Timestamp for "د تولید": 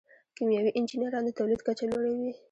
1.25-1.61